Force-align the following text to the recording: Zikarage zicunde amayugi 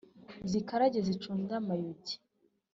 Zikarage 0.51 0.99
zicunde 1.07 1.51
amayugi 1.59 2.15